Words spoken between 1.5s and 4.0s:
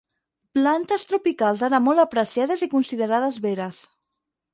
ara molt apreciades i considerades veres.